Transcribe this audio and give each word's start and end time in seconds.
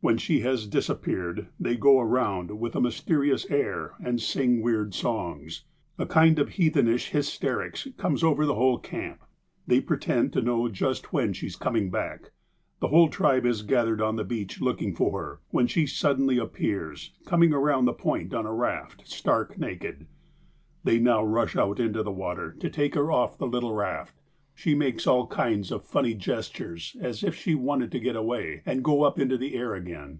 When 0.00 0.16
she 0.16 0.40
has 0.42 0.68
disappeared, 0.68 1.48
they 1.58 1.74
go 1.76 1.98
around 2.00 2.60
with 2.60 2.76
a 2.76 2.80
mys 2.80 3.02
terious 3.02 3.50
air, 3.50 3.94
and 4.00 4.20
sing 4.20 4.62
weird 4.62 4.94
songs. 4.94 5.64
A 5.98 6.06
kind 6.06 6.38
of 6.38 6.50
heathenish 6.50 7.10
hysterics 7.10 7.88
comes 7.96 8.22
over 8.22 8.46
the 8.46 8.54
whole 8.54 8.78
camp. 8.78 9.24
They 9.66 9.80
pretend 9.80 10.32
to 10.34 10.40
know 10.40 10.68
just 10.68 11.12
when 11.12 11.32
she 11.32 11.46
is 11.48 11.56
coming 11.56 11.90
back. 11.90 12.30
The 12.78 12.88
whole 12.88 13.08
tribe 13.08 13.44
is 13.44 13.62
gathered 13.62 14.00
on 14.00 14.14
the 14.14 14.22
beach 14.24 14.60
looking 14.60 14.94
for 14.94 15.20
her, 15.20 15.40
when 15.50 15.66
she 15.66 15.84
suddenly 15.84 16.38
appears, 16.38 17.12
coming 17.26 17.52
around 17.52 17.86
the 17.86 17.92
point 17.92 18.32
on 18.32 18.46
a 18.46 18.54
raft, 18.54 19.02
stark 19.08 19.58
naked. 19.58 20.06
They 20.84 21.00
now 21.00 21.24
rush 21.24 21.56
out 21.56 21.80
into 21.80 22.04
the 22.04 22.12
water, 22.12 22.52
to 22.60 22.70
take 22.70 22.94
her 22.94 23.10
off 23.10 23.36
the 23.36 23.46
130 23.46 23.50
THE 23.50 23.50
DEVIL 23.50 23.50
ABROAD 23.50 23.50
131 23.50 23.52
little 23.52 23.74
raft. 23.74 24.14
She 24.58 24.74
makes 24.74 25.06
all 25.06 25.28
kinds 25.28 25.70
of 25.70 25.84
funny 25.84 26.14
gestures, 26.14 26.96
as 27.00 27.22
if 27.22 27.36
she 27.36 27.54
wanted 27.54 27.92
to 27.92 28.00
get 28.00 28.16
away, 28.16 28.60
and 28.66 28.82
go 28.82 29.04
up 29.04 29.16
into 29.20 29.38
the 29.38 29.54
air 29.54 29.76
again. 29.76 30.18